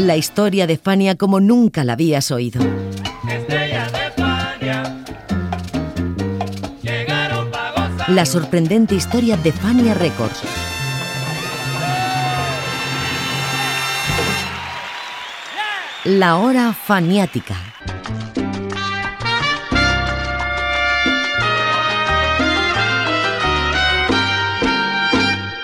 [0.00, 2.58] La historia de Fania como nunca la habías oído.
[8.08, 10.40] La sorprendente historia de Fania Records.
[16.04, 17.56] La hora faniática.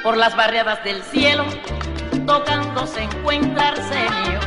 [0.02, 1.46] Por las barriadas del cielo,
[2.26, 4.40] tocando se encuentra Arsenio.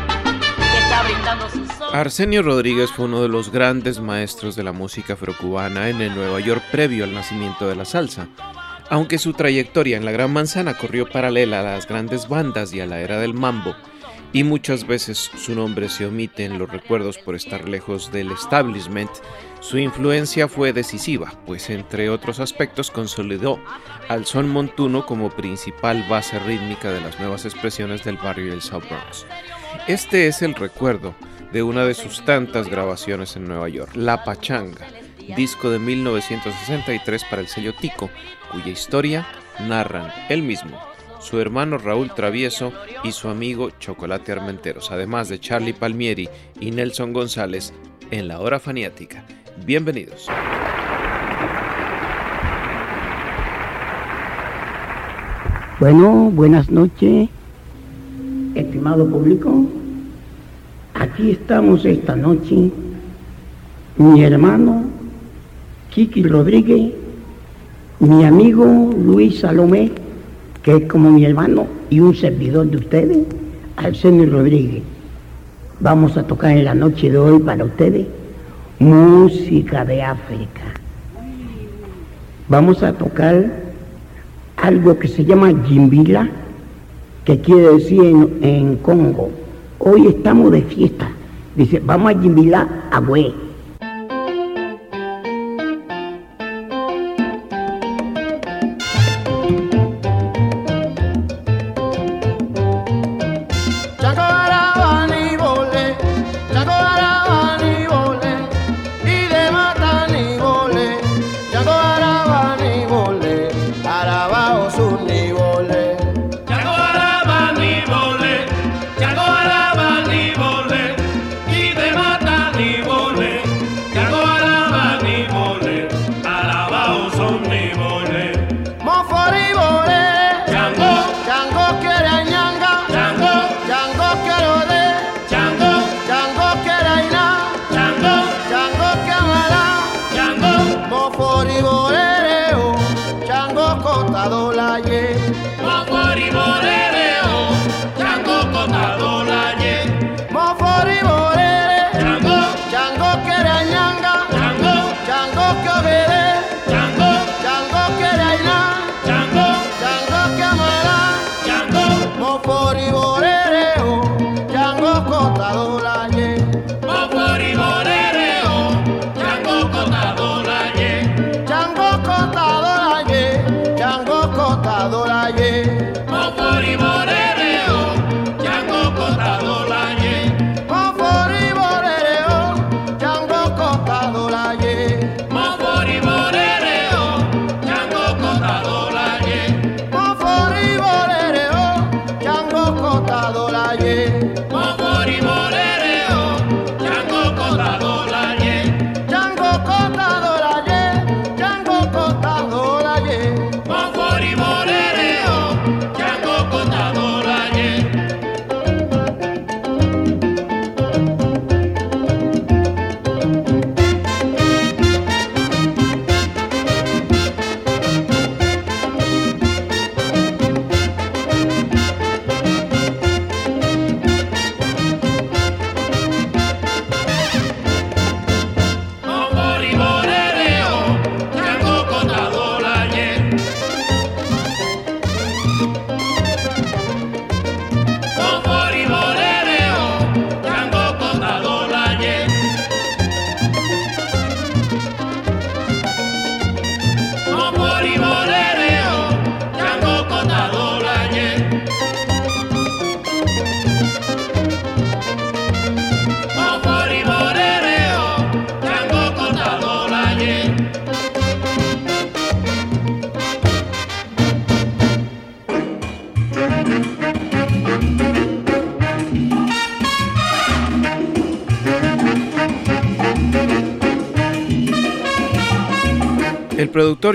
[1.93, 6.39] Arsenio Rodríguez fue uno de los grandes maestros de la música afrocubana en el Nueva
[6.39, 8.27] York previo al nacimiento de la salsa.
[8.89, 12.85] Aunque su trayectoria en la Gran Manzana corrió paralela a las grandes bandas y a
[12.85, 13.75] la era del mambo,
[14.33, 19.09] y muchas veces su nombre se omite en los recuerdos por estar lejos del establishment,
[19.59, 23.59] su influencia fue decisiva, pues entre otros aspectos consolidó
[24.09, 28.83] al son montuno como principal base rítmica de las nuevas expresiones del barrio del South
[28.89, 29.25] Bronx.
[29.87, 31.13] Este es el recuerdo
[31.53, 34.87] de una de sus tantas grabaciones en Nueva York, La Pachanga,
[35.35, 38.09] disco de 1963 para el sello Tico,
[38.51, 39.27] cuya historia
[39.67, 40.81] narran él mismo,
[41.21, 46.27] su hermano Raúl Travieso y su amigo Chocolate Armenteros, además de Charlie Palmieri
[46.59, 47.73] y Nelson González
[48.09, 49.23] en la hora faniática.
[49.65, 50.27] Bienvenidos.
[55.79, 57.29] Bueno, buenas noches,
[58.53, 59.65] estimado público.
[60.93, 62.69] Aquí estamos esta noche,
[63.95, 64.83] mi hermano
[65.89, 66.91] Kiki Rodríguez,
[68.01, 68.65] mi amigo
[69.01, 69.93] Luis Salomé,
[70.63, 73.19] que es como mi hermano y un servidor de ustedes,
[73.77, 74.83] Arsenio Rodríguez.
[75.79, 78.05] Vamos a tocar en la noche de hoy para ustedes
[78.79, 80.73] música de África.
[82.49, 83.68] Vamos a tocar
[84.61, 86.29] algo que se llama Jimbila,
[87.25, 87.99] que quiere decir
[88.41, 89.31] en, Congo,
[89.79, 91.09] hoy estamos de fiesta.
[91.55, 93.33] Dice, vamos a Jimbila a Güey.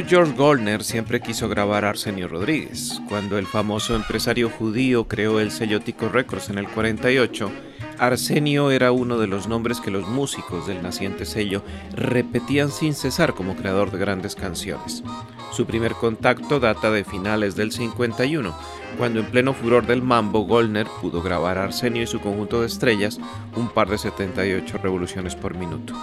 [0.02, 3.00] George Goldner siempre quiso grabar a Arsenio Rodríguez.
[3.08, 7.50] Cuando el famoso empresario judío creó el sello Tico Records en el 48,
[7.98, 11.62] Arsenio era uno de los nombres que los músicos del naciente sello
[11.92, 15.04] repetían sin cesar como creador de grandes canciones.
[15.52, 18.52] Su primer contacto data de finales del 51,
[18.98, 22.66] cuando en pleno furor del mambo Goldner pudo grabar a Arsenio y su conjunto de
[22.66, 23.20] estrellas
[23.54, 25.94] un par de 78 revoluciones por minuto.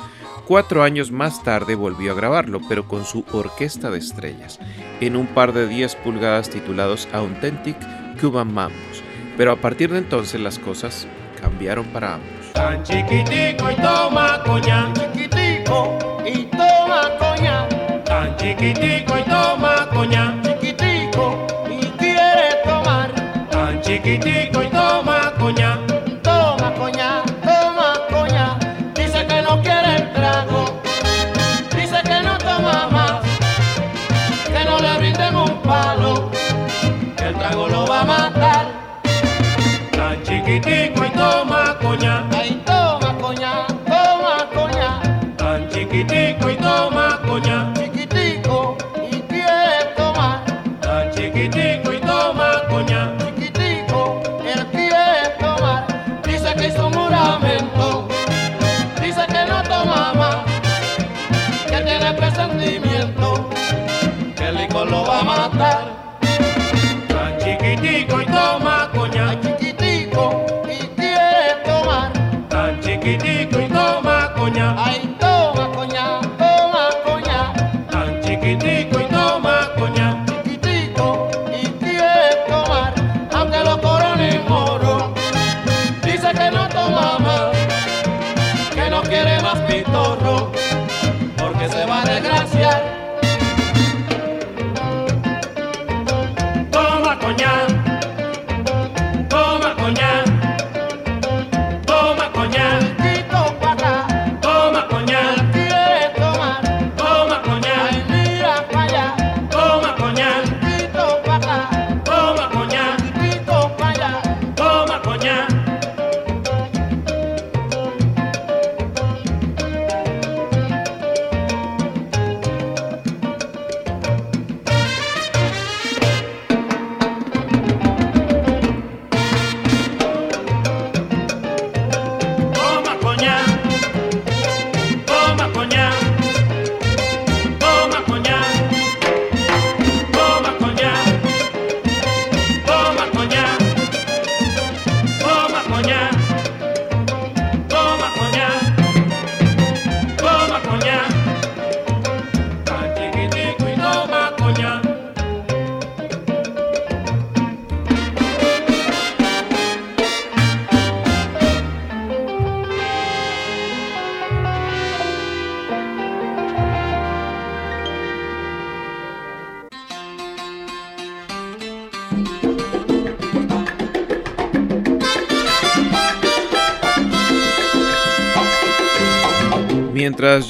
[0.47, 4.59] Cuatro años más tarde volvió a grabarlo, pero con su orquesta de estrellas,
[4.99, 7.77] en un par de 10 pulgadas titulados Authentic
[8.19, 9.03] Cuban Mambos.
[9.37, 11.07] Pero a partir de entonces las cosas
[11.39, 12.53] cambiaron para ambos.
[12.53, 17.69] Tan chiquitico y toma coña, chiquitico y toma coña,
[18.03, 25.79] tan chiquitico y toma coña, chiquitico y quiere tomar, tan chiquitico y toma coña,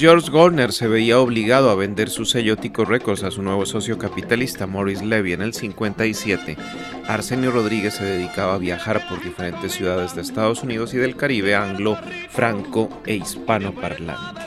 [0.01, 3.99] George Goldner se veía obligado a vender su sello Tico Records a su nuevo socio
[3.99, 6.57] capitalista Morris Levy en el 57,
[7.07, 11.53] Arsenio Rodríguez se dedicaba a viajar por diferentes ciudades de Estados Unidos y del Caribe
[11.53, 11.99] anglo,
[12.31, 14.41] franco e hispano parlante.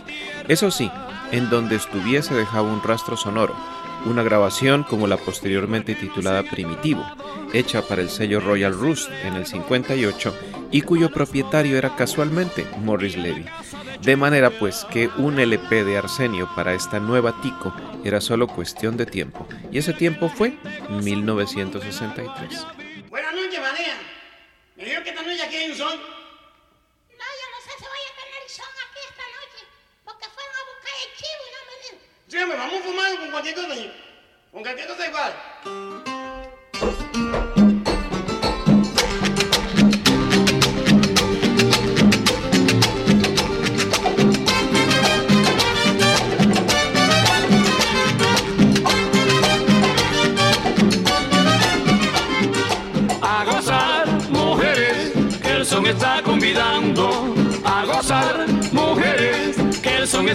[0.49, 0.91] Eso sí,
[1.31, 3.55] en donde estuviese dejaba un rastro sonoro,
[4.07, 7.07] una grabación como la posteriormente titulada Primitivo,
[7.53, 10.35] hecha para el sello Royal Roost en el 58
[10.73, 13.45] y cuyo propietario era casualmente Morris Levy.
[14.05, 18.99] De manera pues que un LP de Arsenio para esta nueva Tico era solo cuestión
[18.99, 20.59] de tiempo, y ese tiempo fue
[20.91, 22.67] 1963.
[23.09, 23.97] Buenas noches, María.
[24.77, 25.97] Me dijeron que esta noche aquí hay un son.
[25.97, 29.65] No, yo no sé si voy a tener son aquí esta noche,
[30.05, 32.01] porque fueron a buscar el chivo y no me dieron.
[32.29, 33.75] Sí, hombre, vamos fumando con cualquier cosa.
[34.53, 35.33] Con cualquier cosa igual.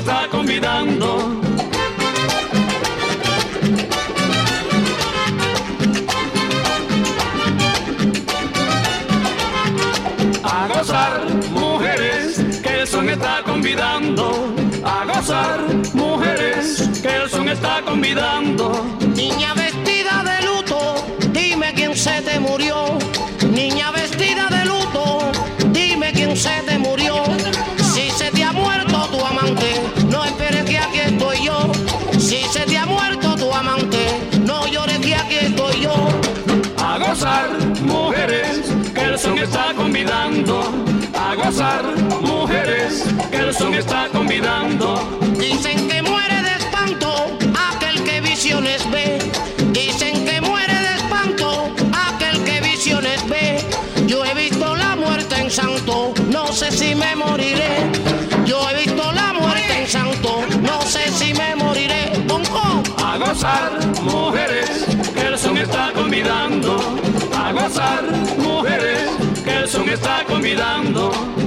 [0.09, 1.39] Está convidando.
[10.43, 14.51] A gozar, mujeres, que el son está convidando.
[14.83, 15.59] A gozar,
[15.93, 18.83] mujeres, que el son está convidando.
[19.15, 22.97] Niña vestida de luto, dime quién se te murió.
[23.51, 24.58] Niña vestida de
[39.49, 40.61] está convidando.
[41.17, 41.83] A gozar,
[42.21, 44.87] mujeres, el son está convidando.
[45.39, 47.09] Dicen que muere de espanto
[47.71, 49.17] aquel que visiones ve.
[49.71, 51.71] Dicen que muere de espanto
[52.07, 53.57] aquel que visiones ve.
[54.05, 57.73] Yo he visto la muerte en santo, no sé si me moriré.
[58.45, 62.11] Yo he visto la muerte en santo, no sé si me moriré.
[62.27, 62.83] Bonco.
[63.03, 63.71] A gozar,
[64.03, 66.77] mujeres, el son está convidando.
[67.35, 68.03] A gozar,
[69.89, 71.38] son está convidando.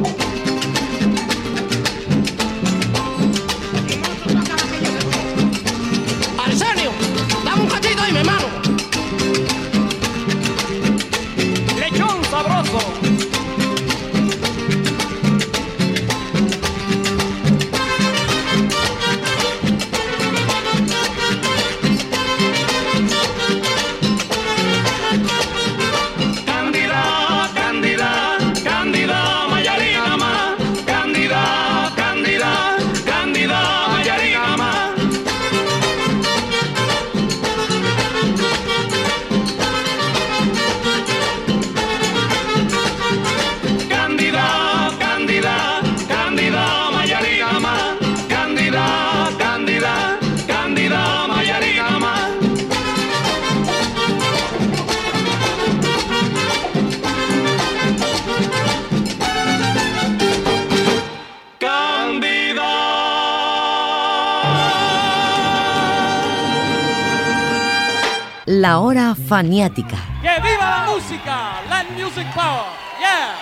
[69.42, 71.61] ¡Que viva la música!
[71.68, 72.64] Land Music Power.
[73.00, 73.34] Yeah.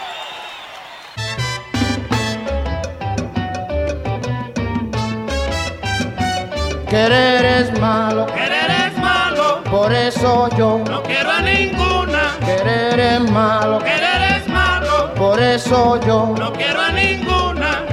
[6.88, 10.82] Querer es malo, Querer es malo, por eso yo.
[10.88, 12.36] no quiero a ninguna.
[12.44, 16.34] Querer es malo, Querer es malo, por eso yo.
[16.36, 17.84] no quiero a ninguna.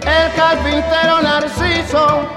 [0.00, 2.28] El carpintero Narciso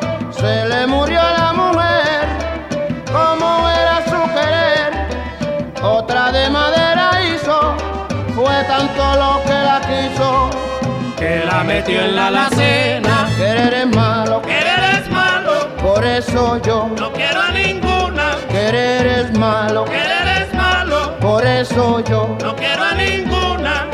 [11.60, 13.30] la metió en la alacena.
[13.36, 16.90] Querer es malo, Querer es malo, por eso yo.
[16.98, 18.38] no quiero a ninguna.
[18.50, 22.38] Querer es malo, Querer es malo, por eso yo.
[22.42, 23.88] no quiero a ninguna.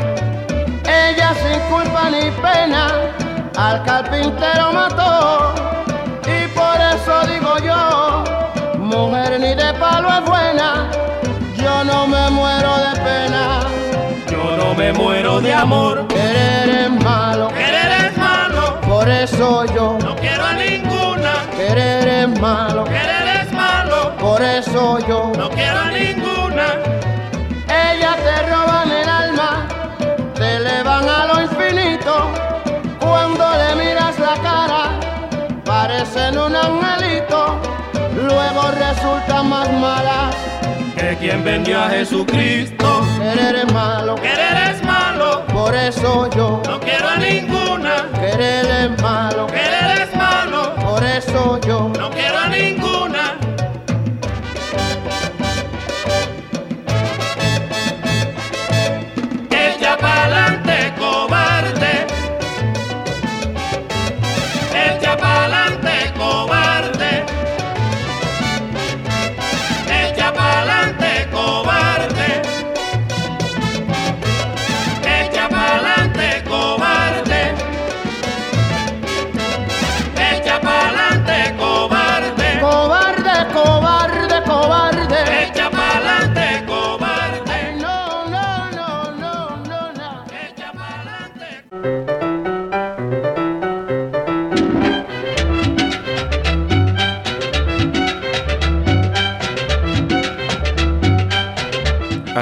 [0.84, 2.82] Ella sin culpa ni pena
[3.56, 5.52] al carpintero mató.
[6.36, 8.24] Y por eso digo yo,
[8.78, 10.88] mujer ni de palo es buena.
[11.56, 13.42] Yo no me muero de pena.
[14.30, 16.06] Yo no me muero de amor.
[16.06, 16.90] Querer
[19.06, 19.98] por eso yo.
[20.02, 21.32] no quiero a ninguna.
[21.56, 25.30] Querer es malo, Querer es malo, por eso yo.
[25.38, 26.66] no quiero a ninguna.
[27.68, 29.68] Ellas te roban el alma,
[30.34, 32.32] te elevan a lo infinito.
[32.98, 34.90] Cuando le miras la cara,
[35.64, 37.60] parecen un angelito.
[38.16, 40.34] Luego resultan más malas.
[40.96, 43.06] Que quien vendió a Jesucristo.
[43.20, 44.85] Querer es malo, Querer es malo,
[45.52, 46.62] por eso yo.
[46.66, 48.08] no quiero a ninguna.
[48.20, 51.90] Querer es malo, Querer es malo, por eso yo.
[51.98, 53.45] no quiero a ninguna.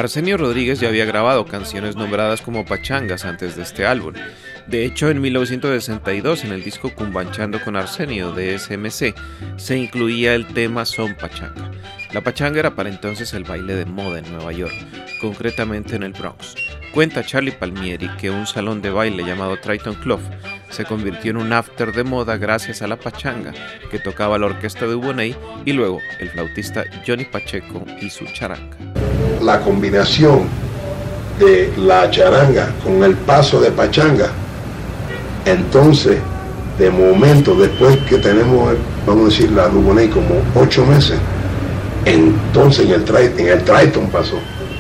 [0.04, 4.12] Arsenio Rodríguez ya había grabado canciones nombradas como pachangas antes de este álbum.
[4.66, 9.14] De hecho, en 1962, en el disco Cumbanchando con Arsenio de SMC,
[9.56, 11.70] se incluía el tema Son Pachanga.
[12.12, 14.74] La pachanga era para entonces el baile de moda en Nueva York,
[15.22, 16.54] concretamente en el Bronx.
[16.94, 20.20] Cuenta Charlie Palmieri que un salón de baile llamado Triton Club
[20.70, 23.52] se convirtió en un after de moda gracias a la pachanga
[23.90, 25.34] que tocaba la orquesta de Uboney
[25.64, 28.76] y luego el flautista Johnny Pacheco y su charanga.
[29.42, 30.44] La combinación
[31.40, 34.30] de la charanga con el paso de pachanga,
[35.46, 36.18] entonces,
[36.78, 38.72] de momento, después que tenemos,
[39.04, 41.18] vamos a decir, la Duboney como ocho meses,
[42.04, 44.38] entonces en el, Triton pasó.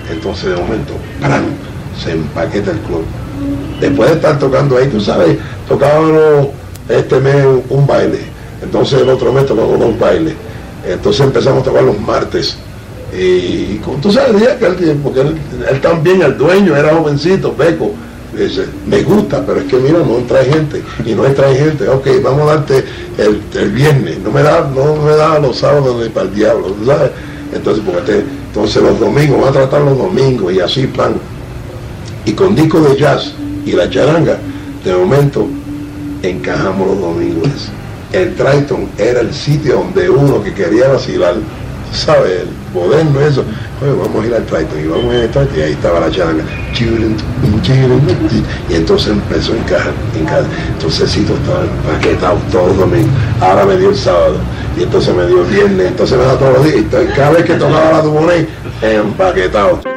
[0.08, 1.73] Entonces, de momento, ¡pram!
[2.02, 3.04] Se empaqueta el club.
[3.80, 5.36] Después de estar tocando ahí, tú sabes,
[5.68, 6.48] tocábamos
[6.88, 8.20] este mes un baile,
[8.62, 10.34] entonces el otro mes tocábamos dos bailes,
[10.86, 12.56] entonces empezamos a tocar los martes.
[13.16, 17.54] Y tú sabes, que él, porque él, también, el dueño, era jovencito,
[18.36, 22.06] dice, me gusta, pero es que mira, no trae gente, y no trae gente, ok,
[22.24, 22.84] vamos a darte
[23.18, 27.10] el, viernes, no me da, no me da los sábados ni para el diablo, ¿sabes?
[27.52, 31.14] Entonces, porque entonces los domingos, vamos a tratar los domingos y así plan
[32.24, 33.34] y con disco de jazz
[33.66, 34.38] y la charanga,
[34.84, 35.46] de momento
[36.22, 37.48] encajamos los domingos.
[38.12, 41.34] El Triton era el sitio donde uno que quería vacilar,
[41.92, 42.42] ¿sabe?
[42.42, 43.44] El moderno eso.
[43.82, 46.00] Oye, vamos a ir al Triton y vamos a ir al Triton y ahí estaba
[46.00, 46.44] la charanga.
[48.68, 50.44] Y entonces empezó a encajar, encajar.
[50.72, 53.10] Entonces Cito estaba empaquetado todos los domingos.
[53.40, 54.36] Ahora me dio el sábado
[54.78, 56.76] y entonces me dio el viernes, entonces me da todos los días.
[56.76, 58.48] Entonces, cada vez que tocaba la Dubonnet,
[58.82, 59.93] empaquetado.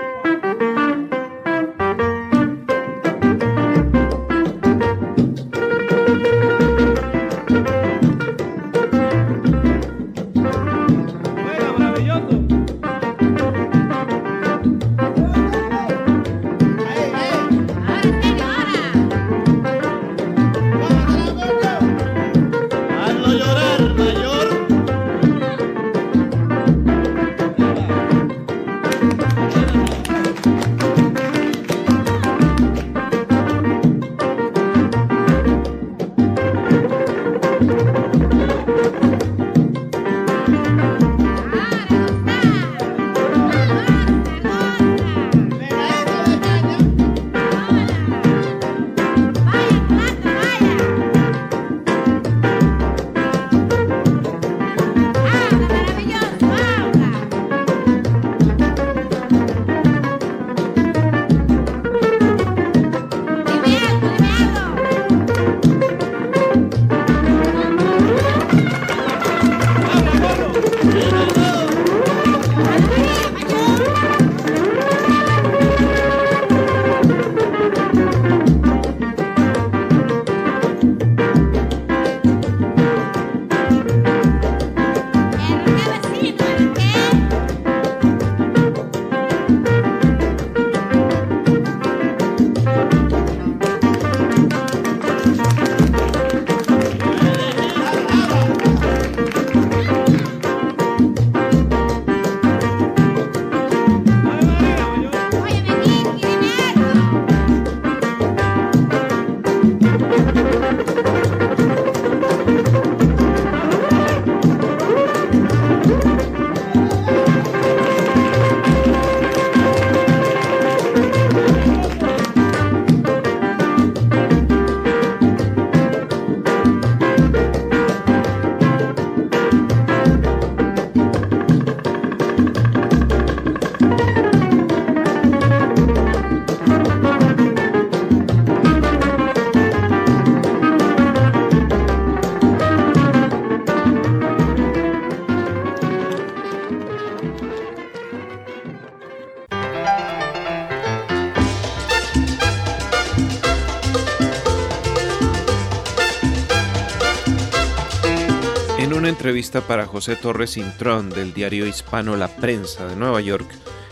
[159.38, 163.48] Entrevista para José Torres Intrón del diario hispano La Prensa de Nueva York,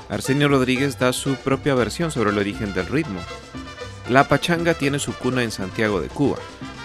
[0.10, 3.19] Arsenio Rodríguez da su propia versión sobre el origen del ritmo.
[4.10, 6.38] La pachanga tiene su cuna en Santiago de Cuba,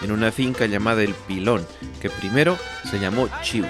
[0.03, 1.67] en una finca llamada El Pilón,
[2.03, 3.67] que primero se llamó Chivo.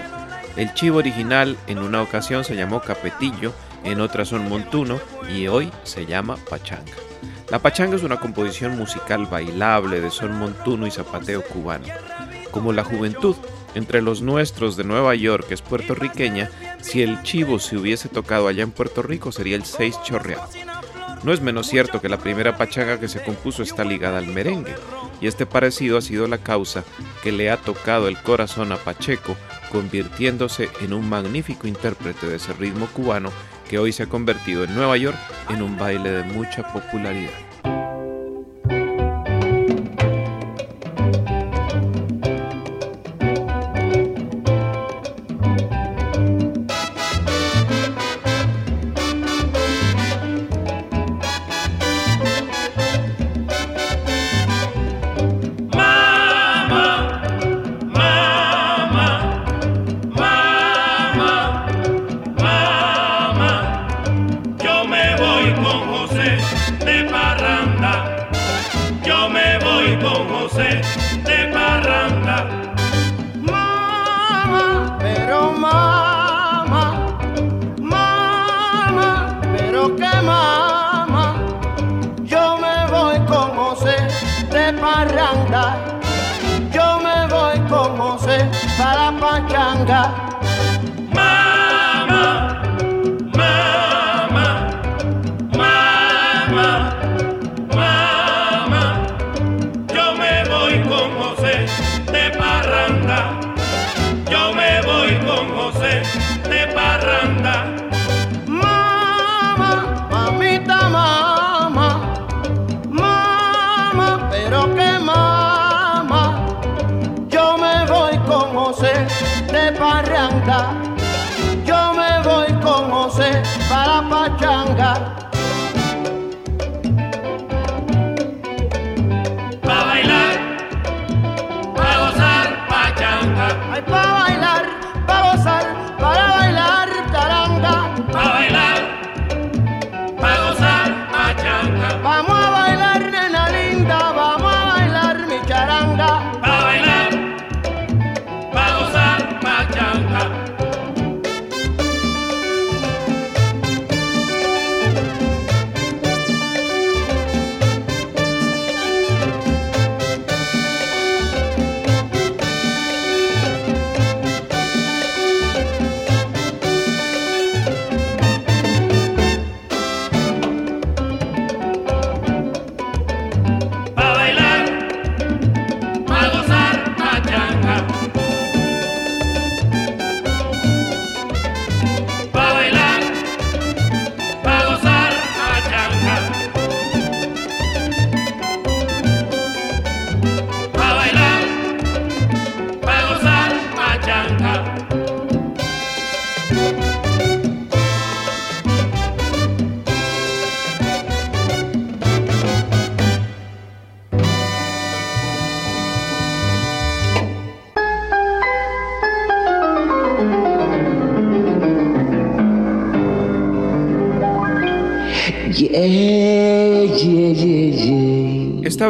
[0.57, 3.53] El chivo original en una ocasión se llamó Capetillo,
[3.85, 4.98] en otra son Montuno
[5.33, 6.96] y hoy se llama Pachanga.
[7.48, 11.87] La pachanga es una composición musical bailable de son montuno y zapateo cubano.
[12.50, 13.37] Como la juventud,
[13.74, 18.62] entre los nuestros de Nueva York, es puertorriqueña, si el chivo se hubiese tocado allá
[18.62, 20.48] en Puerto Rico sería el 6 chorreado.
[21.22, 24.74] No es menos cierto que la primera pachanga que se compuso está ligada al merengue,
[25.20, 26.85] y este parecido ha sido la causa
[27.22, 29.37] que le ha tocado el corazón a Pacheco,
[29.70, 33.30] convirtiéndose en un magnífico intérprete de ese ritmo cubano
[33.68, 35.16] que hoy se ha convertido en Nueva York
[35.50, 37.49] en un baile de mucha popularidad.
[89.48, 90.30] Para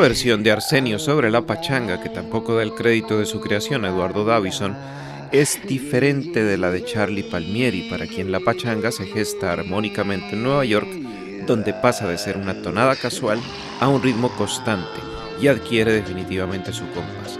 [0.00, 3.88] versión de Arsenio sobre la pachanga, que tampoco da el crédito de su creación a
[3.88, 4.74] Eduardo Davison,
[5.30, 10.42] es diferente de la de Charlie Palmieri, para quien la pachanga se gesta armónicamente en
[10.42, 10.88] Nueva York,
[11.46, 13.40] donde pasa de ser una tonada casual
[13.78, 15.00] a un ritmo constante
[15.40, 17.38] y adquiere definitivamente su compás.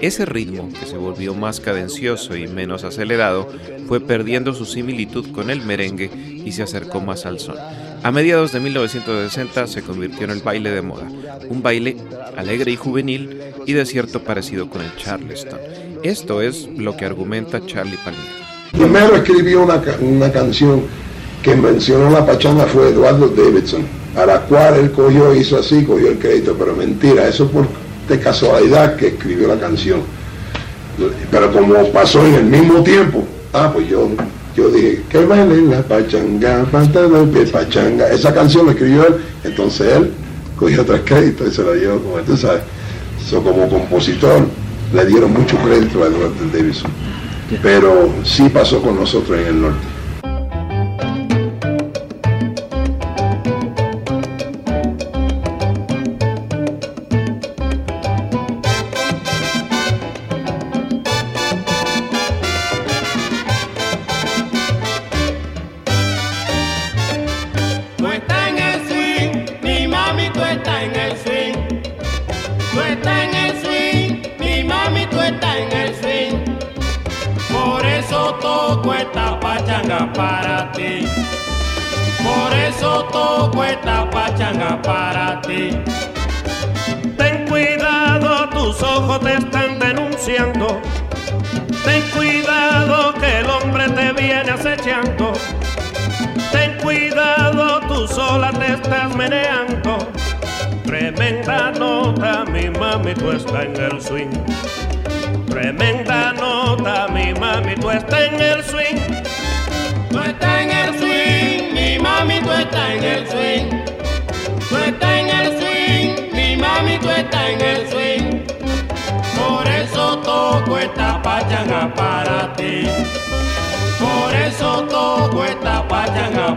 [0.00, 3.48] Ese ritmo, que se volvió más cadencioso y menos acelerado,
[3.88, 6.10] fue perdiendo su similitud con el merengue
[6.44, 7.56] y se acercó más al son.
[8.02, 11.08] A mediados de 1960 se convirtió en el baile de moda,
[11.48, 11.96] un baile
[12.36, 15.60] alegre y juvenil y de cierto parecido con el Charleston.
[16.02, 18.28] Esto es lo que argumenta Charlie Palmieri.
[18.72, 20.82] Primero escribió una, una canción
[21.42, 23.86] que mencionó la pachanga fue Eduardo Davidson,
[24.16, 27.68] a la cual él cogió, hizo así, cogió el crédito, pero mentira, eso por
[28.08, 30.00] de casualidad que escribió la canción.
[31.30, 34.10] Pero como pasó en el mismo tiempo, ah, pues yo,
[34.56, 36.64] yo dije, que baile la pachanga,
[37.32, 38.08] pie pachanga.
[38.08, 40.10] Esa canción la escribió él, entonces él
[40.56, 42.62] cogió tres créditos y se la dio, como tú sabes.
[43.28, 44.46] So, como compositor
[44.92, 46.90] le dieron mucho crédito a Eduardo Davidson.
[47.62, 49.86] Pero sí pasó con nosotros en el norte.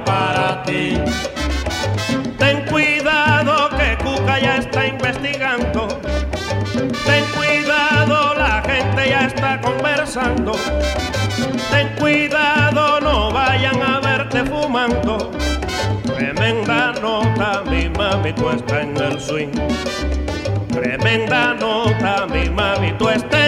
[0.04, 0.98] Para ti.
[2.38, 5.88] Ten cuidado que Cuca ya está investigando.
[7.06, 10.54] Ten cuidado, la gente ya está conversando.
[11.72, 15.32] Ten cuidado, no vayan a verte fumando.
[16.04, 19.52] Tremenda nota, mi mami, tú estás en el swing.
[20.72, 23.45] Tremenda nota, mi mami, tú estás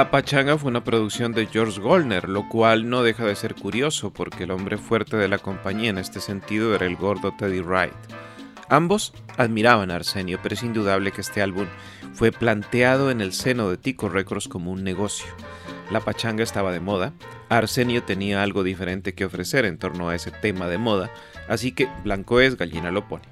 [0.00, 4.10] La Pachanga fue una producción de George Goldner, lo cual no deja de ser curioso
[4.14, 7.92] porque el hombre fuerte de la compañía en este sentido era el gordo Teddy Wright.
[8.70, 11.66] Ambos admiraban a Arsenio, pero es indudable que este álbum
[12.14, 15.26] fue planteado en el seno de Tico Records como un negocio.
[15.90, 17.12] La pachanga estaba de moda,
[17.50, 21.10] Arsenio tenía algo diferente que ofrecer en torno a ese tema de moda,
[21.46, 23.24] así que blanco es, gallina lo pone.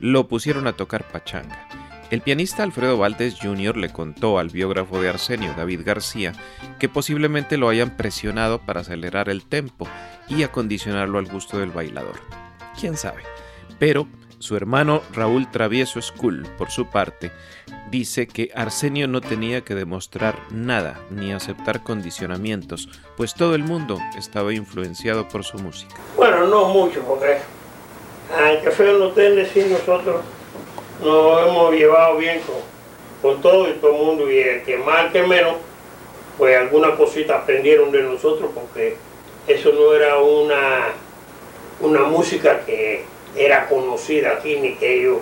[0.00, 1.66] Lo pusieron a tocar pachanga.
[2.10, 3.76] El pianista Alfredo Valdés Jr.
[3.76, 6.32] le contó al biógrafo de Arsenio, David García,
[6.80, 9.86] que posiblemente lo hayan presionado para acelerar el tempo
[10.28, 12.16] y acondicionarlo al gusto del bailador.
[12.80, 13.22] ¿Quién sabe?
[13.78, 14.08] Pero
[14.40, 17.30] su hermano Raúl Travieso School, por su parte,
[17.92, 24.00] dice que Arsenio no tenía que demostrar nada ni aceptar condicionamientos, pues todo el mundo
[24.18, 25.94] estaba influenciado por su música.
[26.16, 27.38] Bueno, no mucho, porque
[28.36, 30.24] aunque feo no tenga sí nosotros
[31.02, 32.56] nos hemos llevado bien con,
[33.22, 35.54] con todo y todo el mundo, y el que más, que menos,
[36.38, 38.96] pues algunas cositas aprendieron de nosotros, porque
[39.46, 40.88] eso no era una,
[41.80, 43.04] una música que
[43.36, 45.18] era conocida aquí ni que ellos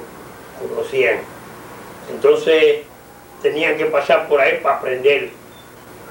[0.61, 1.19] conocían.
[2.11, 2.81] Entonces
[3.43, 5.31] tenían que pasar por ahí para aprender.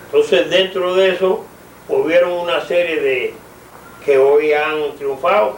[0.06, 1.46] Entonces dentro de eso
[1.90, 3.34] hubieron una serie de
[4.06, 5.58] que hoy han triunfado,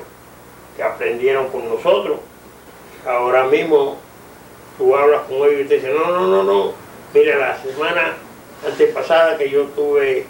[0.75, 2.19] que aprendieron con nosotros.
[3.05, 3.97] Ahora mismo
[4.77, 6.73] tú hablas con ellos y te dicen, no, no, no, no.
[7.13, 8.13] Mira, la semana
[8.65, 10.25] antepasada que yo estuve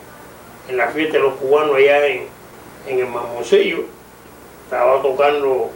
[0.68, 2.28] en la fiesta de los cubanos allá en,
[2.88, 3.86] en el Mamoncillo,
[4.66, 5.72] estaba tocando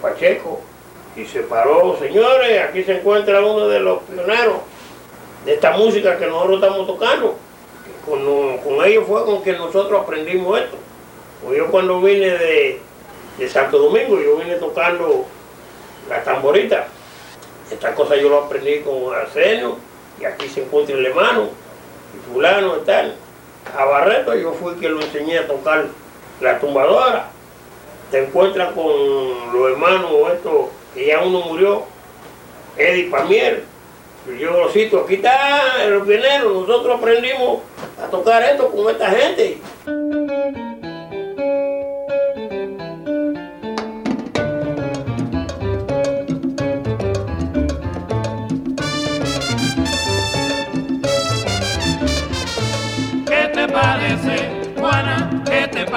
[0.00, 0.60] Pacheco
[1.16, 4.56] y se paró, señores, aquí se encuentra uno de los pioneros
[5.46, 7.36] de esta música que nosotros estamos tocando.
[8.04, 10.76] Con, con ellos fue con que nosotros aprendimos esto.
[11.42, 12.80] Pues yo cuando vine de,
[13.38, 15.24] de Santo Domingo, yo vine tocando
[16.08, 16.86] la tamborita.
[17.70, 19.78] Esta cosa yo lo aprendí con Arsenio,
[20.20, 21.48] y aquí se encuentra el hermano,
[22.14, 23.16] y fulano y tal.
[23.76, 25.86] A Barreto yo fui quien lo enseñé a tocar
[26.40, 27.30] la tumbadora.
[28.10, 31.84] Te encuentras con los hermanos estos, que ya uno murió,
[32.76, 33.64] Eddie Pamier.
[34.40, 37.60] Yo lo cito, aquí está el pionero, nosotros aprendimos
[38.02, 39.58] a tocar esto con esta gente.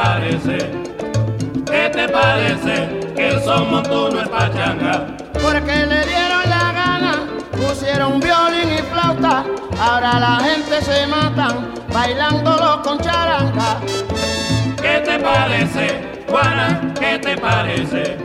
[0.04, 0.58] Parece?
[1.66, 2.76] ¿Qué te parece
[3.16, 5.08] que el son montuno es pachanga?
[5.34, 7.14] Porque le dieron la gana,
[7.52, 9.44] pusieron violín y flauta.
[9.80, 13.80] Ahora la gente se matan bailándolo con charanga.
[14.82, 15.86] ¿Qué te parece,
[16.30, 16.94] Juana?
[17.00, 18.18] ¿Qué te parece?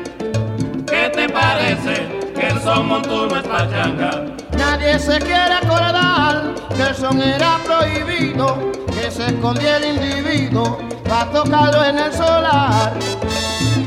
[0.87, 4.25] ¿Qué te parece que el son montuno es pachanga?
[4.57, 11.31] Nadie se quiere acordar que el son era prohibido, que se escondía el individuo para
[11.31, 12.92] tocarlo en el solar.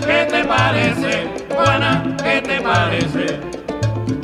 [0.06, 2.16] ¿Qué te parece, Juana?
[2.24, 3.40] ¿Qué te parece?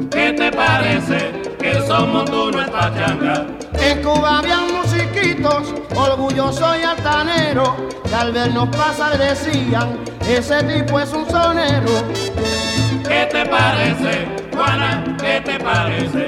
[0.10, 3.46] ¿Qué te parece que el son montuno es pachanga?
[3.74, 7.76] En Cuba habían musiquitos, orgulloso y altanero,
[8.08, 11.92] que al vernos pasar decían ese tipo es un sonero.
[13.08, 15.04] ¿Qué te parece, Juana?
[15.20, 16.26] ¿Qué te parece?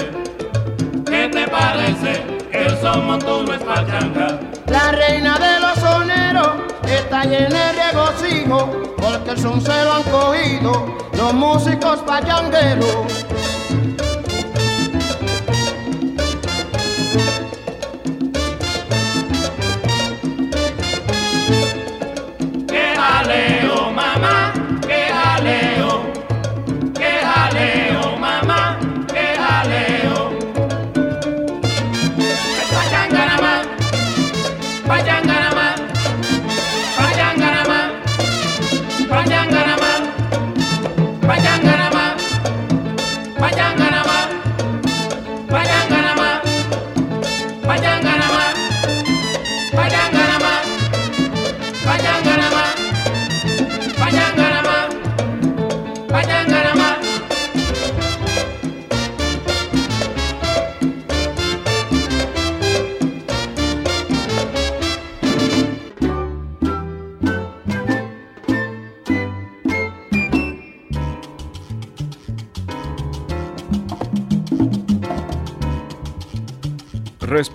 [1.06, 2.24] ¿Qué te parece?
[2.52, 4.40] El son montuno es pachanga.
[4.68, 6.50] La reina de los soneros
[6.88, 13.26] está llena de regocijo, porque el son se lo han cogido los músicos pachangueros.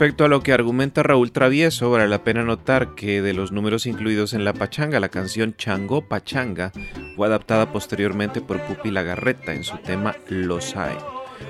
[0.01, 3.85] Respecto a lo que argumenta Raúl Travieso, vale la pena notar que de los números
[3.85, 6.73] incluidos en La Pachanga, la canción Chango Pachanga
[7.17, 10.97] fue adaptada posteriormente por Pupi Lagarreta en su tema Los hay.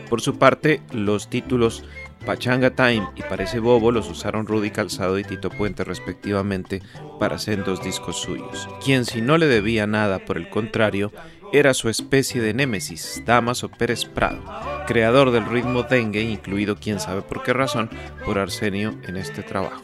[0.08, 1.84] Por su parte, los títulos
[2.24, 6.82] Pachanga Time y Parece Bobo los usaron Rudy Calzado y Tito Puente respectivamente
[7.18, 8.68] para hacer dos discos suyos.
[8.84, 11.12] Quien si no le debía nada, por el contrario,
[11.52, 14.42] era su especie de némesis, Damaso Pérez Prado,
[14.86, 17.90] creador del ritmo dengue, incluido quién sabe por qué razón,
[18.24, 19.82] por Arsenio en este trabajo.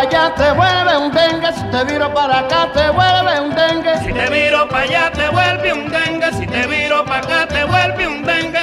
[0.00, 3.98] Para allá te vuelve un dengue, si te viro para acá te vuelve un dengue.
[3.98, 7.64] Si te miro para allá te vuelve un dengue, si te miro para acá te
[7.64, 8.60] vuelve un dengue.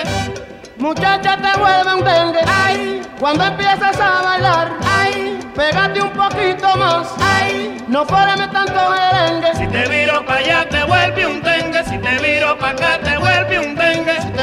[0.77, 7.07] Muchacha te vuelve un dengue, ay, cuando empiezas a bailar, ay, pégate un poquito más,
[7.19, 9.55] ay, no formes tanto merengue.
[9.55, 13.17] Si te miro para allá te vuelve un dengue, si te miro para acá te
[13.17, 13.96] vuelve un dengue.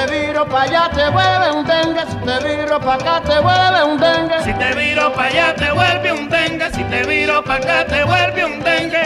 [0.04, 3.40] Si te viro para allá te vuelve un dengue, si te viro para acá te
[3.40, 4.42] vuelve un dengue.
[4.44, 8.04] Si te miro para allá te vuelve un dengue, si te miro para acá te
[8.04, 9.02] vuelve un dengue.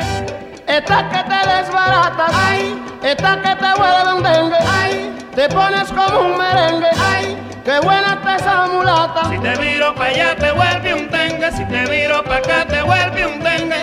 [0.66, 6.20] Esta que te desbaratas, ay, esta que te vuelve un dengue, ay, te pones como
[6.20, 9.28] un merengue, ay, qué buena está esa mulata.
[9.30, 12.82] Si te miro para allá te vuelve un dengue, si te miro para acá te
[12.82, 13.38] vuelve un.
[13.38, 13.82] Dengue,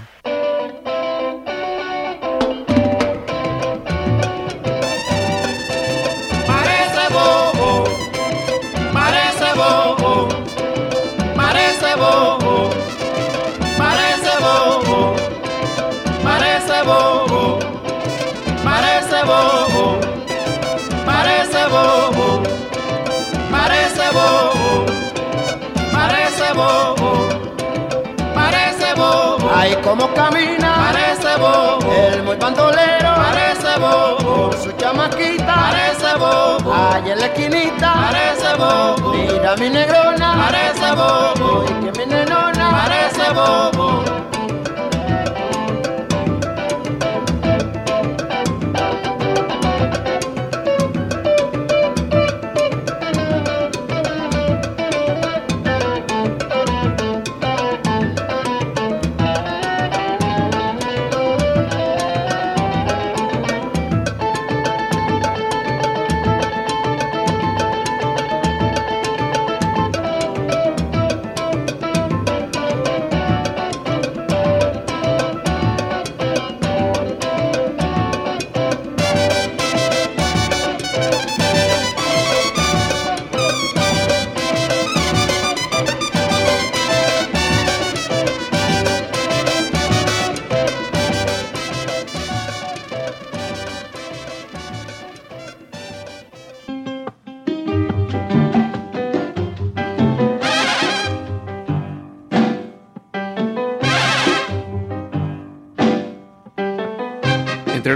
[29.83, 37.13] Cómo camina, Parece bobo, el muy bandolero, parece bobo, con su chamaquita, parece bobo, allá
[37.13, 43.01] en la esquinita, parece bobo, mira mi negrona, parece bobo, y que mi nenona, parece
[43.33, 44.20] Entre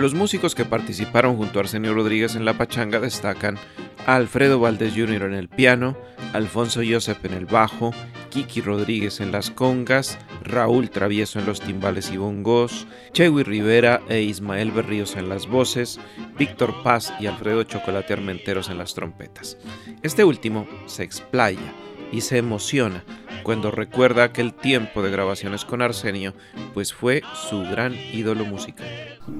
[0.05, 3.57] los músicos que participaron junto a Arsenio Rodríguez en la pachanga destacan
[4.05, 5.23] Alfredo Valdés Jr.
[5.23, 5.97] en el piano,
[6.31, 7.89] Alfonso Josep en el bajo,
[8.29, 14.21] Kiki Rodríguez en las congas, Raúl Travieso en los timbales y bongos, Chewy Rivera e
[14.21, 15.99] Ismael Berríos en las voces,
[16.37, 19.57] Víctor Paz y Alfredo Chocolate Armenteros en las trompetas.
[20.03, 21.73] Este último se explaya
[22.11, 23.03] y se emociona
[23.45, 26.33] cuando recuerda aquel tiempo de grabaciones con Arsenio,
[26.73, 28.87] pues fue su gran ídolo musical.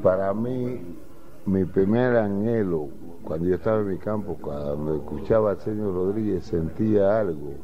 [0.04, 0.80] Para mí,
[1.48, 2.90] mi primer anhelo,
[3.24, 7.56] cuando yo estaba en mi campo, cuando escuchaba a señor Rodríguez, sentía algo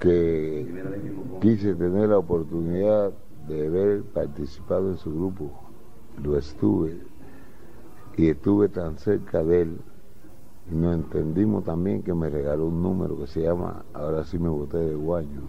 [0.00, 0.66] que
[1.42, 3.12] quise tener la oportunidad
[3.46, 5.52] de haber participado en su grupo.
[6.22, 7.02] Lo estuve
[8.16, 9.78] y estuve tan cerca de él.
[10.70, 14.78] Nos entendimos también que me regaló un número que se llama Ahora sí me boté
[14.78, 15.40] de guaño,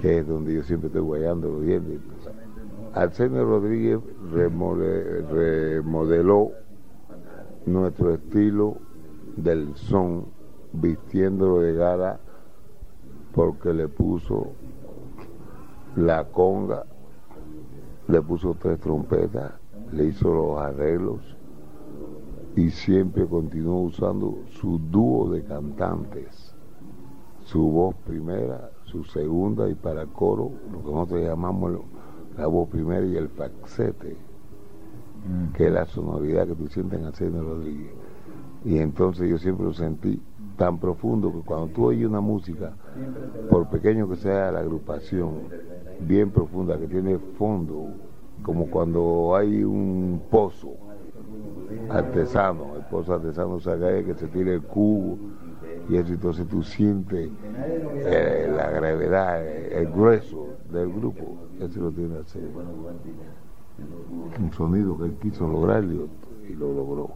[0.00, 2.00] que es donde yo siempre estoy guayando los dientes.
[2.94, 4.00] Arsenio Rodríguez
[5.42, 6.50] remodeló
[7.66, 8.78] nuestro estilo
[9.36, 10.26] del son,
[10.72, 12.18] vistiéndolo de gala,
[13.32, 14.48] porque le puso
[15.96, 16.84] la conga,
[18.08, 19.52] le puso tres trompetas,
[19.92, 21.36] le hizo los arreglos
[22.56, 26.54] y siempre continuó usando su dúo de cantantes,
[27.44, 31.80] su voz primera, su segunda y para coro, lo que nosotros llamamos
[32.36, 34.16] la voz primera y el faxete,
[35.28, 35.52] mm.
[35.52, 37.92] que es la sonoridad que tú sientes en Arsenio Rodríguez.
[38.64, 40.20] Y entonces yo siempre lo sentí
[40.56, 42.74] tan profundo que cuando tú oyes una música,
[43.48, 45.44] por pequeño que sea la agrupación,
[46.00, 47.86] bien profunda, que tiene fondo,
[48.42, 50.89] como cuando hay un pozo
[51.88, 55.18] artesano, el pozo artesano se que se tira el cubo,
[55.88, 57.30] y eso entonces tú sientes
[57.94, 61.36] eh, la gravedad, el grueso del grupo.
[61.60, 62.42] Eso lo tiene hacer.
[64.38, 67.10] Un sonido que quiso lograr y lo logró.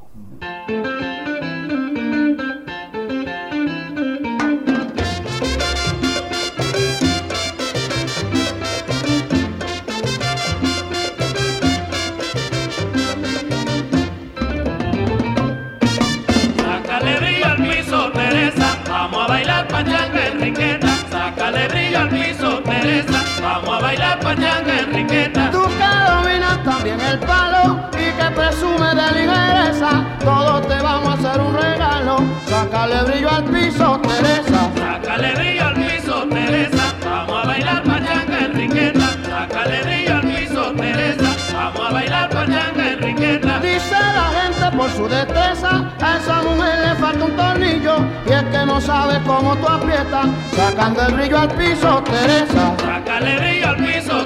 [23.95, 25.51] Bailar pañanga Enriqueta.
[25.51, 31.13] Tú que dominas también el palo y que presume de ligereza, todos te vamos a
[31.13, 32.17] hacer un regalo.
[32.47, 34.71] Sácale brillo al piso, Teresa.
[34.77, 36.95] Sácale brillo al piso, Teresa.
[37.05, 39.09] Vamos a bailar pañanga Enriqueta.
[39.25, 41.31] Sácale brillo al piso, Teresa.
[41.55, 43.59] Vamos a bailar pañanga Enriqueta.
[43.61, 48.43] Dice la gente por su destreza, a esa mujer le falta un tornillo y es
[48.45, 50.27] que no sabe cómo tú aprietas,
[50.57, 52.75] sacando el brillo al piso, Teresa.
[52.79, 53.64] Sácale brillo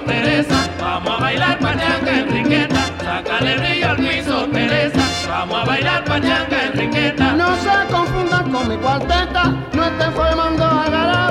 [0.09, 0.68] Teresa.
[0.80, 2.82] Vamos a bailar pañanga Enriqueta.
[3.04, 5.04] Sácale brillo al piso, Teresa.
[5.28, 7.32] Vamos a bailar pañanga Enriqueta.
[7.36, 9.42] No se confundan con mi cuarteta,
[9.74, 10.64] no estoy formando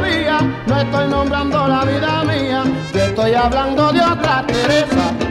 [0.02, 2.64] vía, no estoy nombrando la vida mía,
[2.94, 4.46] yo estoy hablando de otra.
[4.48, 5.27] Teresa.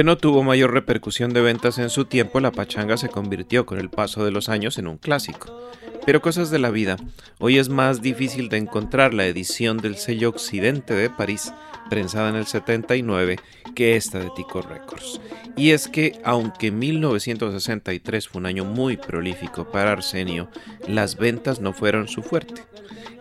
[0.00, 3.78] Aunque no tuvo mayor repercusión de ventas en su tiempo, la pachanga se convirtió con
[3.78, 5.68] el paso de los años en un clásico.
[6.06, 6.96] Pero cosas de la vida,
[7.38, 11.52] hoy es más difícil de encontrar la edición del sello Occidente de París,
[11.90, 13.36] prensada en el 79,
[13.74, 15.20] que esta de Tico Records.
[15.56, 20.48] Y es que, aunque 1963 fue un año muy prolífico para Arsenio,
[20.88, 22.62] las ventas no fueron su fuerte.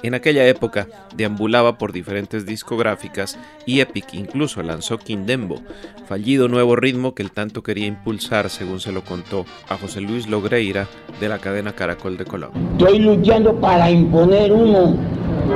[0.02, 5.62] En aquella época deambulaba por diferentes discográficas y Epic incluso lanzó Quindembo,
[6.08, 10.28] fallido nuevo ritmo que el tanto quería impulsar, según se lo contó a José Luis
[10.28, 10.88] Logreira
[11.20, 12.62] de la cadena Caracol de Colombia.
[12.78, 14.96] Estoy luchando para imponer uno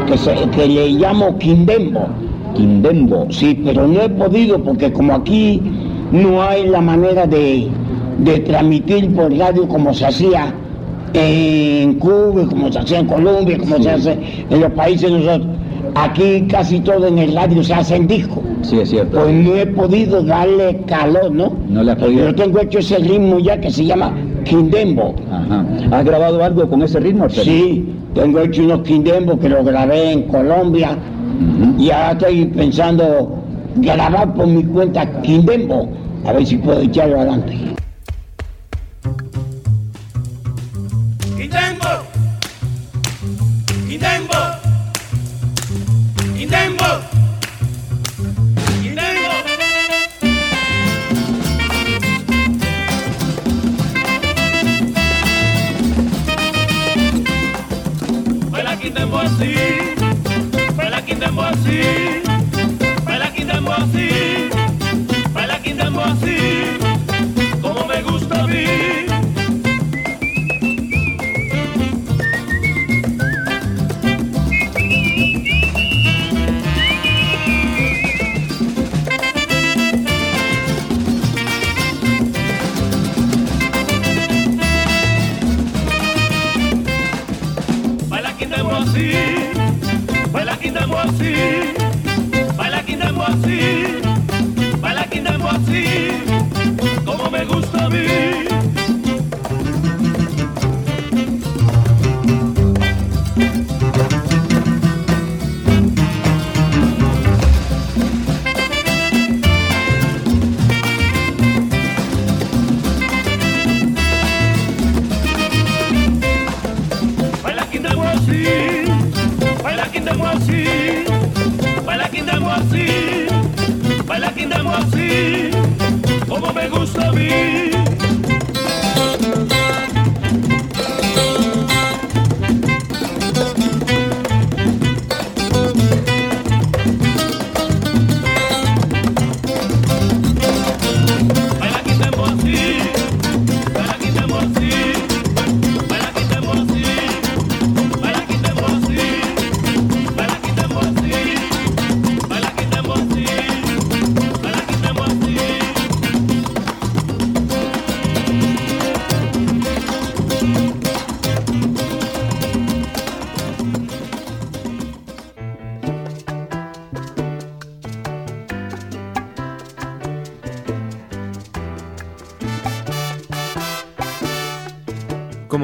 [0.08, 2.33] que, que le llamo Quindembo.
[2.54, 5.62] Quindembo, sí, pero no he podido porque como aquí
[6.12, 7.68] no hay la manera de,
[8.20, 10.54] de transmitir por radio como se hacía
[11.14, 14.18] en Cuba, como se hacía en Colombia, como se hace
[14.50, 15.48] en los países de nosotros.
[15.96, 18.42] Aquí casi todo en el radio se hace en disco.
[18.64, 19.20] Sí, es cierto.
[19.20, 21.54] Pues no he podido darle calor, ¿no?
[21.70, 22.28] No le ha podido.
[22.28, 24.12] Yo tengo hecho ese ritmo ya que se llama
[24.44, 25.14] Quindembo.
[25.32, 25.66] Ajá.
[25.92, 27.30] ¿Has grabado algo con ese ritmo?
[27.30, 30.98] Sí, tengo hecho unos Quindembo que lo grabé en Colombia
[31.78, 33.44] y ahora estoy pensando
[33.76, 35.90] grabar por mi cuenta Quindembo,
[36.26, 37.63] a ver si puedo echarlo adelante.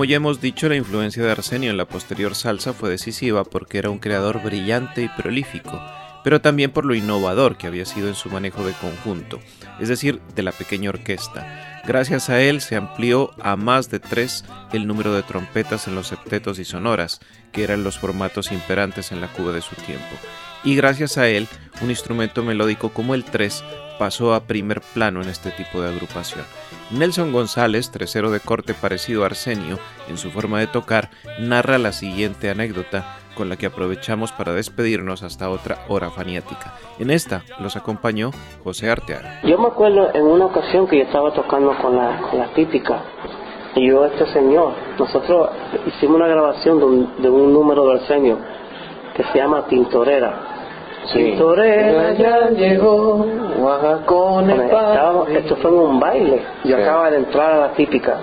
[0.10, 3.92] Ya hemos dicho, la influencia de Arsenio en la posterior salsa fue decisiva porque era
[3.92, 5.80] un creador brillante y prolífico,
[6.24, 9.40] pero también por lo innovador que había sido en su manejo de conjunto,
[9.80, 11.84] es decir, de la pequeña orquesta.
[11.86, 16.08] Gracias a él se amplió a más de tres el número de trompetas en los
[16.08, 17.20] septetos y sonoras,
[17.52, 20.16] que eran los formatos imperantes en la Cuba de su tiempo.
[20.64, 21.48] Y gracias a él,
[21.82, 23.64] un instrumento melódico como el tres
[24.00, 26.46] pasó a primer plano en este tipo de agrupación.
[26.90, 29.78] Nelson González, tresero de corte parecido a Arsenio
[30.08, 35.24] en su forma de tocar, narra la siguiente anécdota con la que aprovechamos para despedirnos
[35.24, 36.74] hasta otra hora faniática.
[36.98, 38.32] En esta los acompañó
[38.64, 39.42] José Arteaga.
[39.44, 43.04] Yo me acuerdo en una ocasión que yo estaba tocando con la, típica
[43.76, 45.52] y yo este señor, nosotros
[45.86, 48.40] hicimos una grabación de un, de un número de Arsenio
[49.16, 50.59] que se llama Tintorera.
[51.14, 53.26] Tintorera ya llegó,
[53.60, 56.82] Oaxacones Bueno, pa- estábamos- Esto fue en un baile, yo Sí.
[56.82, 58.18] acababa de entrar a la típica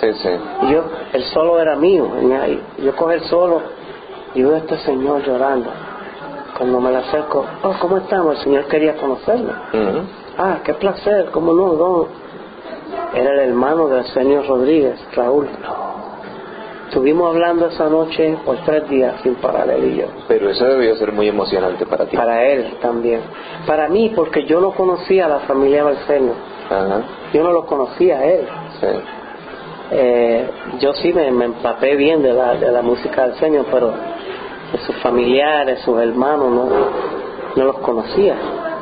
[0.00, 0.28] Sí, sí.
[0.62, 2.06] y yo, el solo era mío,
[2.78, 3.60] yo cogí el solo
[4.34, 5.70] y veo a este señor llorando.
[6.56, 8.36] Cuando me le acerco, oh, ¿cómo estamos?
[8.36, 9.50] El señor quería conocerme.
[9.72, 10.00] Ujú.
[10.38, 12.06] Ah, qué placer, cómo no, no.
[13.14, 15.48] Era el hermano del señor Rodríguez, Raúl.
[16.90, 20.06] Estuvimos hablando esa noche por tres días sin parar él y yo.
[20.26, 22.16] Pero eso debió ser muy emocionante para ti.
[22.16, 23.20] Para él también.
[23.64, 26.32] Para mí, porque yo no conocía a la familia Barcelona.
[26.68, 27.02] Ajá.
[27.32, 28.48] Yo no lo conocía a él.
[28.80, 28.86] Sí.
[29.92, 33.92] Eh, yo sí me, me empapé bien de la, de la música del Señor, pero
[34.72, 36.68] de sus familiares, sus hermanos, no,
[37.54, 38.34] no los conocía.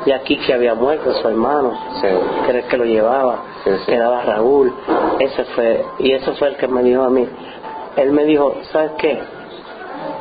[0.07, 3.43] Y aquí que había muerto su hermano, que era el que lo llevaba,
[3.85, 4.73] quedaba Raúl,
[5.19, 7.27] ese fue, y ese fue el que me dijo a mí.
[7.99, 9.19] Él me dijo, ¿sabes qué?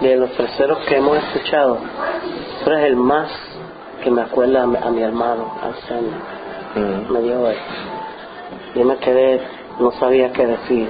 [0.01, 1.79] De los terceros que hemos escuchado,
[2.65, 3.31] tú eres el más
[4.03, 6.11] que me acuerda a mi, a mi hermano, Arsenio.
[7.09, 7.57] Me dijo él.
[8.75, 9.41] Yo me quedé,
[9.79, 10.89] no sabía qué decir,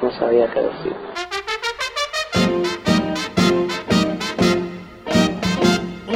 [0.00, 0.96] no sabía qué decir.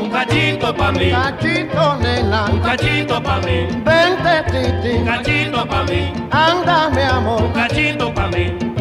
[0.01, 1.11] Un cachito pa' mí.
[1.11, 2.47] Cachito, nena.
[2.51, 3.67] Un cachito pa' mí.
[3.85, 4.97] Vente, titi.
[4.97, 6.11] Un cachito pa' mí.
[6.31, 7.43] Anda, mi amor.
[7.43, 8.72] Un cachito pa' mí.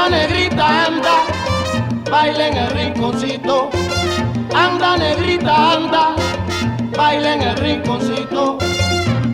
[0.00, 1.14] Anda, negrita, anda.
[2.10, 3.68] Baila en el rinconcito.
[4.54, 6.16] Anda, negrita, anda.
[6.96, 8.56] Baila en el rinconcito.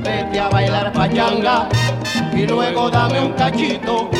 [0.03, 1.69] Vete a bailar pachanga.
[2.35, 4.11] Y luego dame un cachito.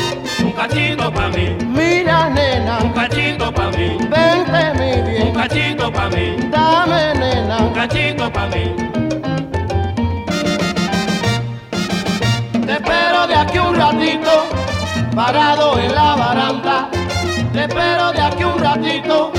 [0.41, 1.49] Un cachito pa' mí.
[1.65, 2.79] Mira, nena.
[2.81, 3.97] Un cachito pa' mí.
[4.09, 5.27] Vente, mi bien.
[5.27, 6.37] Un cachito pa' mí.
[6.49, 7.57] Dame, nena.
[7.57, 8.73] Un cachito pa' mí.
[12.65, 14.47] Te espero de aquí un ratito,
[15.17, 16.89] parado en la baranda.
[17.51, 19.31] Te espero de aquí un ratito,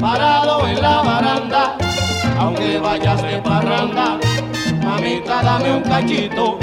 [0.00, 1.76] parado en la baranda.
[2.40, 4.18] Aunque vayas de parranda,
[4.84, 6.58] mamita, dame un cachito.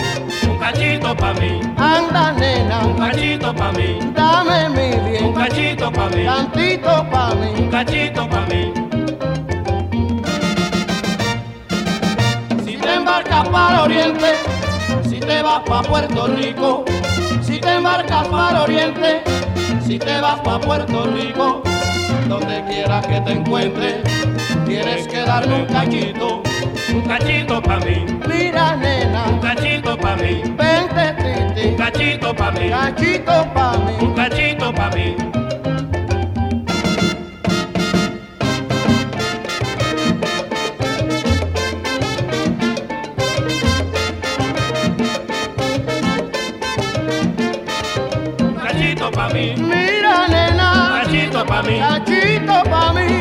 [0.52, 1.62] Un cachito pa' mí.
[1.78, 3.98] Anda, nena, Un cachito pa' mí.
[4.14, 5.34] dame mi Un bien.
[5.34, 6.26] cachito pa' mí.
[6.26, 7.70] Tantito pa' Un mí.
[7.72, 8.74] cachito pa' mí.
[12.66, 14.36] Si te embarcas para Oriente,
[15.10, 16.84] si te vas para Puerto Rico,
[17.70, 19.22] te embarcas para Oriente,
[19.86, 21.62] si te vas para Puerto Rico,
[22.28, 23.98] donde quiera que te encuentres,
[24.66, 26.42] tienes que darme un cachito.
[26.92, 28.06] Un cachito pa' mí.
[28.28, 30.42] Mira, Un nena, cachito pa' mí.
[30.58, 32.70] vente, titi, Un cachito pa' mí.
[32.70, 33.94] cachito pa' mí.
[34.02, 35.29] Un cachito pa' mí.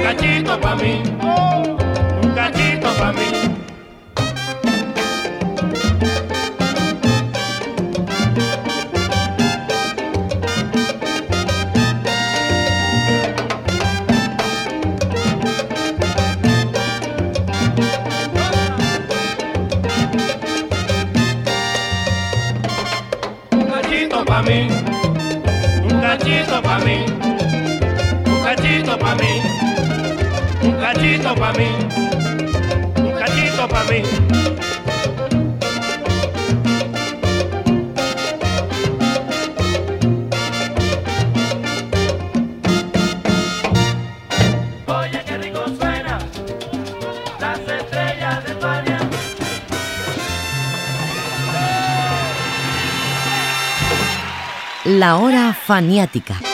[0.09, 1.02] Cachito pa' mí.
[2.22, 3.28] Un cachito pa' mí.
[23.52, 24.68] Un cachito pa' mí.
[25.84, 27.17] Un cachito pa' mí.
[31.09, 31.68] Cachito pa' mí.
[32.96, 34.02] Un cachito mí.
[54.84, 56.47] La hora faniática.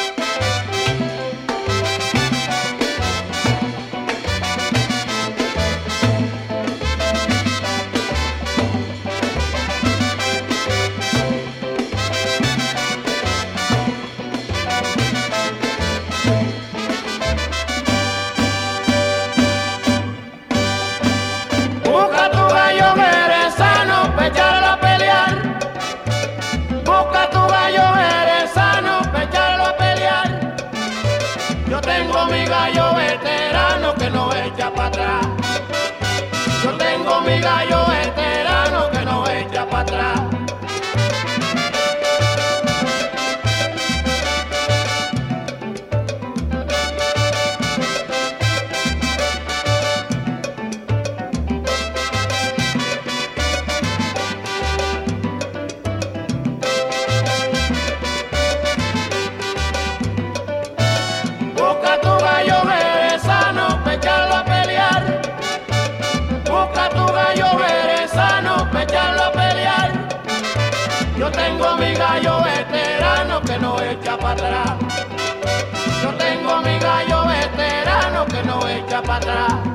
[79.15, 79.74] Patara.